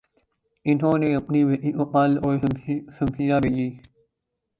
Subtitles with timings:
[0.65, 2.37] انہوں نے اپنی بیٹی کو پھل اور
[2.99, 3.69] سبزیاں بھیجی۔